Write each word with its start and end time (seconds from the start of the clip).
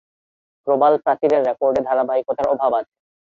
প্রবাল 0.67 0.93
প্রাচীরের 1.03 1.41
রেকর্ডে 1.47 1.81
ধারাবাহিকতার 1.87 2.47
অভাব 2.53 2.71
আছে। 2.79 2.93